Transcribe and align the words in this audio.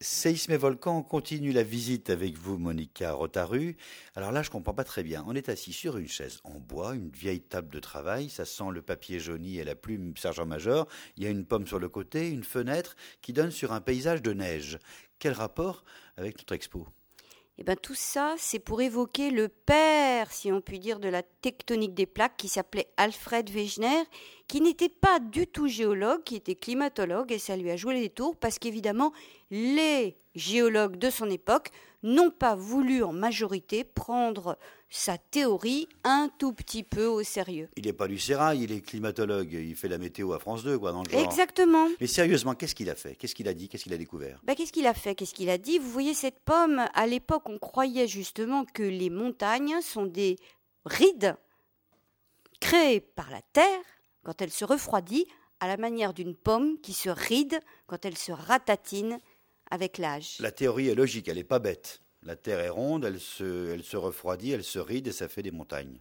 Séisme 0.00 0.52
et 0.52 0.56
volcan, 0.56 0.98
on 0.98 1.02
continue 1.02 1.50
la 1.50 1.64
visite 1.64 2.08
avec 2.08 2.38
vous, 2.38 2.56
Monica 2.56 3.10
Rotaru. 3.10 3.76
Alors 4.14 4.30
là, 4.30 4.44
je 4.44 4.50
comprends 4.50 4.72
pas 4.72 4.84
très 4.84 5.02
bien. 5.02 5.24
On 5.26 5.34
est 5.34 5.48
assis 5.48 5.72
sur 5.72 5.96
une 5.96 6.06
chaise 6.06 6.38
en 6.44 6.60
bois, 6.60 6.94
une 6.94 7.10
vieille 7.10 7.40
table 7.40 7.68
de 7.68 7.80
travail. 7.80 8.30
Ça 8.30 8.44
sent 8.44 8.70
le 8.72 8.80
papier 8.80 9.18
jauni 9.18 9.58
et 9.58 9.64
la 9.64 9.74
plume 9.74 10.16
sergent-major. 10.16 10.86
Il 11.16 11.24
y 11.24 11.26
a 11.26 11.30
une 11.30 11.44
pomme 11.44 11.66
sur 11.66 11.80
le 11.80 11.88
côté, 11.88 12.30
une 12.30 12.44
fenêtre 12.44 12.94
qui 13.22 13.32
donne 13.32 13.50
sur 13.50 13.72
un 13.72 13.80
paysage 13.80 14.22
de 14.22 14.32
neige. 14.32 14.78
Quel 15.18 15.32
rapport 15.32 15.82
avec 16.16 16.38
notre 16.38 16.54
expo? 16.54 16.86
Eh 17.60 17.64
bien, 17.64 17.74
tout 17.74 17.96
ça, 17.96 18.36
c'est 18.38 18.60
pour 18.60 18.80
évoquer 18.80 19.32
le 19.32 19.48
père, 19.48 20.30
si 20.30 20.52
on 20.52 20.60
peut 20.60 20.78
dire, 20.78 21.00
de 21.00 21.08
la 21.08 21.24
tectonique 21.24 21.94
des 21.94 22.06
plaques, 22.06 22.36
qui 22.36 22.46
s'appelait 22.46 22.86
Alfred 22.96 23.50
Wegener, 23.50 24.04
qui 24.48 24.62
n'était 24.62 24.88
pas 24.88 25.20
du 25.20 25.46
tout 25.46 25.68
géologue, 25.68 26.24
qui 26.24 26.34
était 26.36 26.54
climatologue, 26.54 27.30
et 27.30 27.38
ça 27.38 27.56
lui 27.56 27.70
a 27.70 27.76
joué 27.76 28.00
les 28.00 28.08
tours, 28.08 28.34
parce 28.34 28.58
qu'évidemment, 28.58 29.12
les 29.50 30.16
géologues 30.34 30.96
de 30.96 31.10
son 31.10 31.28
époque 31.28 31.70
n'ont 32.02 32.30
pas 32.30 32.54
voulu 32.54 33.02
en 33.02 33.12
majorité 33.12 33.84
prendre 33.84 34.56
sa 34.88 35.18
théorie 35.18 35.88
un 36.04 36.30
tout 36.38 36.52
petit 36.52 36.82
peu 36.82 37.06
au 37.06 37.22
sérieux. 37.22 37.68
Il 37.76 37.84
n'est 37.84 37.92
pas 37.92 38.08
du 38.08 38.18
sérail, 38.18 38.62
il 38.62 38.72
est 38.72 38.80
climatologue, 38.80 39.52
il 39.52 39.74
fait 39.74 39.88
la 39.88 39.98
météo 39.98 40.32
à 40.32 40.38
France 40.38 40.62
2, 40.62 40.78
quoi, 40.78 40.92
dans 40.92 41.02
le 41.02 41.10
genre. 41.10 41.20
Exactement. 41.20 41.88
Mais 42.00 42.06
sérieusement, 42.06 42.54
qu'est-ce 42.54 42.74
qu'il 42.74 42.88
a 42.88 42.94
fait? 42.94 43.16
Qu'est-ce 43.16 43.34
qu'il 43.34 43.48
a 43.48 43.54
dit? 43.54 43.68
Qu'est-ce 43.68 43.82
qu'il 43.82 43.92
a 43.92 43.98
découvert? 43.98 44.40
Ben, 44.44 44.54
Qu'est-ce 44.54 44.72
qu'il 44.72 44.86
a 44.86 44.94
fait? 44.94 45.14
Qu'est-ce 45.14 45.34
qu'il 45.34 45.50
a 45.50 45.58
dit? 45.58 45.78
Vous 45.78 45.90
voyez 45.90 46.14
cette 46.14 46.40
pomme, 46.40 46.86
à 46.94 47.06
l'époque, 47.06 47.42
on 47.46 47.58
croyait 47.58 48.08
justement 48.08 48.64
que 48.64 48.84
les 48.84 49.10
montagnes 49.10 49.80
sont 49.82 50.06
des 50.06 50.36
rides 50.86 51.36
créées 52.60 53.00
par 53.00 53.30
la 53.30 53.42
Terre 53.52 53.82
quand 54.24 54.40
elle 54.42 54.50
se 54.50 54.64
refroidit, 54.64 55.26
à 55.60 55.66
la 55.66 55.76
manière 55.76 56.14
d'une 56.14 56.36
pomme 56.36 56.80
qui 56.80 56.92
se 56.92 57.08
ride 57.08 57.58
quand 57.86 58.04
elle 58.04 58.16
se 58.16 58.32
ratatine 58.32 59.18
avec 59.70 59.98
l'âge. 59.98 60.36
La 60.40 60.52
théorie 60.52 60.88
est 60.88 60.94
logique, 60.94 61.28
elle 61.28 61.36
n'est 61.36 61.44
pas 61.44 61.58
bête. 61.58 62.00
La 62.22 62.36
Terre 62.36 62.60
est 62.60 62.68
ronde, 62.68 63.04
elle 63.04 63.20
se, 63.20 63.72
elle 63.72 63.84
se 63.84 63.96
refroidit, 63.96 64.52
elle 64.52 64.64
se 64.64 64.78
ride 64.78 65.06
et 65.06 65.12
ça 65.12 65.28
fait 65.28 65.42
des 65.42 65.50
montagnes. 65.50 66.00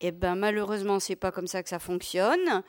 Eh 0.00 0.12
bien, 0.12 0.34
malheureusement, 0.34 1.00
c'est 1.00 1.16
pas 1.16 1.32
comme 1.32 1.46
ça 1.46 1.62
que 1.62 1.68
ça 1.68 1.78
fonctionne. 1.78 2.62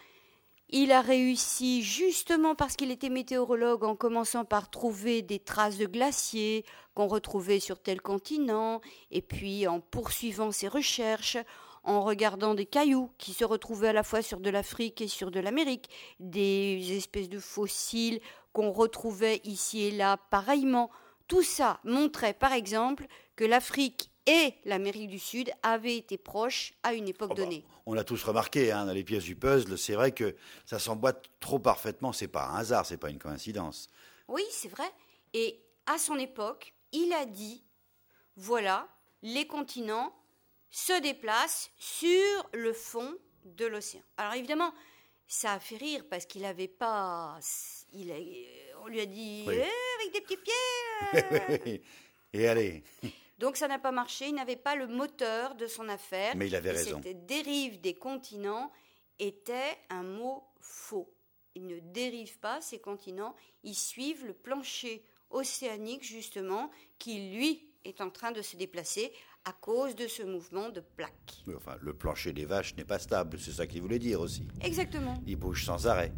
Il 0.69 0.91
a 0.91 1.01
réussi 1.01 1.83
justement 1.83 2.55
parce 2.55 2.75
qu'il 2.75 2.91
était 2.91 3.09
météorologue 3.09 3.83
en 3.83 3.95
commençant 3.95 4.45
par 4.45 4.69
trouver 4.69 5.21
des 5.21 5.39
traces 5.39 5.77
de 5.77 5.85
glaciers 5.85 6.65
qu'on 6.95 7.07
retrouvait 7.07 7.59
sur 7.59 7.79
tel 7.79 8.01
continent, 8.01 8.81
et 9.11 9.21
puis 9.21 9.67
en 9.67 9.79
poursuivant 9.79 10.51
ses 10.51 10.67
recherches, 10.67 11.37
en 11.85 12.01
regardant 12.01 12.55
des 12.55 12.65
cailloux 12.65 13.11
qui 13.17 13.33
se 13.33 13.45
retrouvaient 13.45 13.89
à 13.89 13.93
la 13.93 14.03
fois 14.03 14.21
sur 14.21 14.39
de 14.39 14.49
l'Afrique 14.49 15.01
et 15.01 15.07
sur 15.07 15.31
de 15.31 15.39
l'Amérique, 15.39 15.89
des 16.19 16.97
espèces 16.97 17.29
de 17.29 17.39
fossiles 17.39 18.19
qu'on 18.53 18.71
retrouvait 18.71 19.41
ici 19.43 19.83
et 19.83 19.91
là 19.91 20.17
pareillement. 20.17 20.89
Tout 21.27 21.43
ça 21.43 21.79
montrait 21.83 22.33
par 22.33 22.53
exemple 22.53 23.05
que 23.35 23.45
l'Afrique 23.45 24.11
et 24.25 24.53
l'Amérique 24.65 25.09
du 25.09 25.19
Sud 25.19 25.51
avaient 25.61 25.97
été 25.97 26.17
proches 26.17 26.73
à 26.83 26.93
une 26.93 27.07
époque 27.07 27.31
oh 27.31 27.35
bah, 27.35 27.43
donnée. 27.43 27.65
on 27.85 27.93
l'a 27.93 28.03
tous 28.03 28.23
remarqué 28.23 28.71
hein, 28.71 28.85
dans 28.85 28.93
les 28.93 29.03
pièces 29.03 29.23
du 29.23 29.35
puzzle, 29.35 29.77
c'est 29.77 29.93
vrai 29.93 30.11
que 30.11 30.35
ça 30.65 30.79
s'emboîte 30.79 31.29
trop 31.39 31.59
parfaitement, 31.59 32.11
c'est 32.11 32.27
pas 32.27 32.47
un 32.47 32.57
hasard, 32.57 32.85
c'est 32.85 32.97
pas 32.97 33.09
une 33.09 33.19
coïncidence. 33.19 33.87
Oui, 34.27 34.43
c'est 34.49 34.69
vrai. 34.69 34.89
Et 35.33 35.61
à 35.85 35.99
son 35.99 36.17
époque, 36.17 36.73
il 36.91 37.13
a 37.13 37.25
dit 37.25 37.63
voilà, 38.35 38.87
les 39.21 39.47
continents 39.47 40.13
se 40.75 40.99
déplacent 40.99 41.71
sur 41.77 42.49
le 42.51 42.73
fond 42.73 43.17
de 43.45 43.65
l'océan. 43.65 44.01
Alors 44.17 44.33
évidemment, 44.33 44.73
ça 45.25 45.53
a 45.53 45.59
fait 45.59 45.77
rire 45.77 46.03
parce 46.09 46.25
qu'il 46.25 46.41
n'avait 46.41 46.67
pas. 46.67 47.39
Il 47.93 48.13
on 48.81 48.87
lui 48.87 48.99
a 48.99 49.05
dit 49.05 49.45
eh, 49.49 49.63
avec 50.01 50.13
des 50.13 50.19
petits 50.19 50.37
pieds. 50.37 51.81
Et 52.33 52.47
allez. 52.49 52.83
Donc 53.39 53.55
ça 53.55 53.69
n'a 53.69 53.79
pas 53.79 53.93
marché. 53.93 54.27
Il 54.27 54.35
n'avait 54.35 54.57
pas 54.57 54.75
le 54.75 54.87
moteur 54.87 55.55
de 55.55 55.65
son 55.65 55.87
affaire. 55.87 56.35
Mais 56.35 56.47
il 56.47 56.55
avait 56.57 56.71
raison. 56.71 56.99
Cette 57.01 57.25
dérive 57.25 57.79
des 57.79 57.93
continents 57.93 58.69
était 59.17 59.77
un 59.89 60.03
mot 60.03 60.43
faux. 60.59 61.09
Ils 61.55 61.67
ne 61.67 61.79
dérivent 61.79 62.39
pas 62.39 62.59
ces 62.59 62.79
continents. 62.79 63.33
Ils 63.63 63.75
suivent 63.75 64.25
le 64.25 64.33
plancher 64.33 65.05
océanique 65.29 66.03
justement 66.03 66.69
qui 66.99 67.29
lui 67.29 67.65
est 67.85 68.01
en 68.01 68.09
train 68.09 68.31
de 68.31 68.41
se 68.41 68.57
déplacer 68.57 69.13
à 69.45 69.53
cause 69.53 69.95
de 69.95 70.07
ce 70.07 70.23
mouvement 70.23 70.69
de 70.69 70.81
plaques. 70.95 71.43
enfin, 71.55 71.77
le 71.81 71.93
plancher 71.93 72.33
des 72.33 72.45
vaches 72.45 72.75
n'est 72.77 72.83
pas 72.83 72.97
stable, 72.97 73.37
c'est 73.39 73.51
ça 73.51 73.67
qu'il 73.67 73.81
voulait 73.81 73.99
dire 73.99 74.19
aussi. 74.19 74.47
Exactement. 74.61 75.21
Il 75.27 75.35
bouge 75.35 75.63
sans 75.65 75.85
arrêt. 75.85 76.11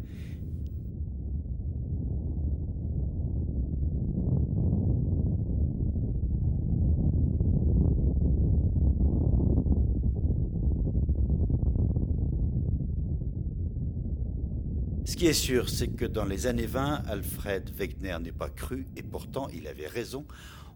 Ce 15.04 15.16
qui 15.16 15.26
est 15.26 15.32
sûr, 15.32 15.68
c'est 15.68 15.88
que 15.88 16.04
dans 16.06 16.24
les 16.24 16.46
années 16.46 16.66
20, 16.66 17.02
Alfred 17.08 17.70
Wegener 17.76 18.18
n'est 18.20 18.32
pas 18.32 18.48
cru, 18.48 18.86
et 18.96 19.02
pourtant 19.02 19.48
il 19.48 19.66
avait 19.66 19.88
raison. 19.88 20.24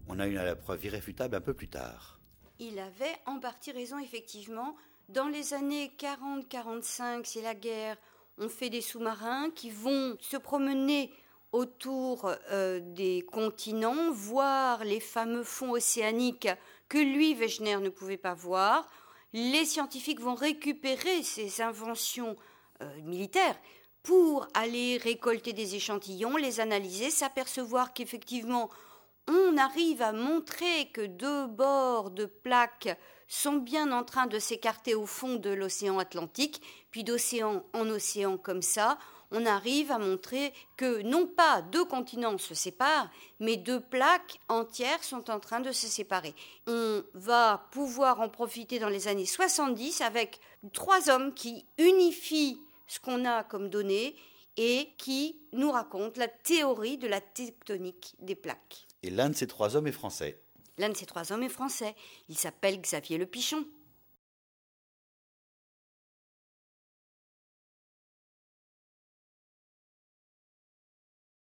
On 0.08 0.18
a 0.18 0.26
eu 0.26 0.34
la 0.34 0.56
preuve 0.56 0.84
irréfutable 0.84 1.36
un 1.36 1.40
peu 1.40 1.54
plus 1.54 1.68
tard 1.68 2.21
il 2.62 2.78
avait 2.78 3.16
en 3.26 3.38
partie 3.38 3.72
raison, 3.72 3.98
effectivement. 3.98 4.76
Dans 5.08 5.26
les 5.26 5.52
années 5.52 5.92
40-45, 5.98 7.24
c'est 7.24 7.42
la 7.42 7.54
guerre, 7.54 7.96
on 8.38 8.48
fait 8.48 8.70
des 8.70 8.80
sous-marins 8.80 9.50
qui 9.50 9.70
vont 9.70 10.16
se 10.20 10.36
promener 10.36 11.12
autour 11.50 12.32
euh, 12.50 12.80
des 12.80 13.22
continents, 13.22 14.10
voir 14.12 14.84
les 14.84 15.00
fameux 15.00 15.42
fonds 15.42 15.72
océaniques 15.72 16.48
que 16.88 16.98
lui, 16.98 17.34
Wegener, 17.34 17.76
ne 17.76 17.90
pouvait 17.90 18.16
pas 18.16 18.34
voir. 18.34 18.88
Les 19.32 19.64
scientifiques 19.64 20.20
vont 20.20 20.34
récupérer 20.34 21.22
ces 21.22 21.62
inventions 21.62 22.36
euh, 22.80 23.00
militaires 23.02 23.58
pour 24.02 24.46
aller 24.54 24.98
récolter 24.98 25.52
des 25.52 25.74
échantillons, 25.74 26.36
les 26.36 26.60
analyser, 26.60 27.10
s'apercevoir 27.10 27.92
qu'effectivement 27.92 28.70
on 29.28 29.56
arrive 29.56 30.02
à 30.02 30.12
montrer 30.12 30.90
que 30.92 31.06
deux 31.06 31.46
bords 31.46 32.10
de 32.10 32.26
plaques 32.26 32.96
sont 33.28 33.56
bien 33.56 33.92
en 33.92 34.04
train 34.04 34.26
de 34.26 34.38
s'écarter 34.38 34.94
au 34.94 35.06
fond 35.06 35.36
de 35.36 35.50
l'océan 35.50 35.98
Atlantique, 35.98 36.60
puis 36.90 37.04
d'océan 37.04 37.64
en 37.72 37.88
océan 37.88 38.36
comme 38.36 38.62
ça, 38.62 38.98
on 39.30 39.46
arrive 39.46 39.90
à 39.90 39.98
montrer 39.98 40.52
que 40.76 41.00
non 41.02 41.26
pas 41.26 41.62
deux 41.62 41.86
continents 41.86 42.36
se 42.36 42.54
séparent, 42.54 43.08
mais 43.40 43.56
deux 43.56 43.80
plaques 43.80 44.38
entières 44.48 45.02
sont 45.02 45.30
en 45.30 45.40
train 45.40 45.60
de 45.60 45.72
se 45.72 45.86
séparer. 45.86 46.34
On 46.66 47.02
va 47.14 47.66
pouvoir 47.72 48.20
en 48.20 48.28
profiter 48.28 48.78
dans 48.78 48.90
les 48.90 49.08
années 49.08 49.26
70 49.26 50.02
avec 50.02 50.38
trois 50.74 51.08
hommes 51.08 51.32
qui 51.32 51.64
unifient 51.78 52.60
ce 52.86 53.00
qu'on 53.00 53.24
a 53.24 53.42
comme 53.42 53.70
données 53.70 54.14
et 54.56 54.88
qui 54.98 55.40
nous 55.52 55.70
racontent 55.70 56.20
la 56.20 56.28
théorie 56.28 56.98
de 56.98 57.08
la 57.08 57.20
tectonique 57.20 58.14
des 58.20 58.34
plaques. 58.34 58.86
Et 59.02 59.10
l'un 59.10 59.30
de 59.30 59.34
ces 59.34 59.46
trois 59.46 59.76
hommes 59.76 59.86
est 59.86 59.92
français. 59.92 60.42
L'un 60.78 60.88
de 60.88 60.96
ces 60.96 61.06
trois 61.06 61.32
hommes 61.32 61.42
est 61.42 61.48
français. 61.48 61.94
Il 62.28 62.38
s'appelle 62.38 62.80
Xavier 62.80 63.18
Le 63.18 63.26
Pichon. 63.26 63.64